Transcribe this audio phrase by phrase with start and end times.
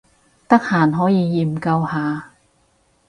[0.47, 2.31] 得閒可以研究下